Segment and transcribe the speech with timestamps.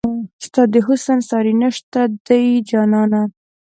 [0.45, 3.21] ستا د حسن ساری نشته دی جانانه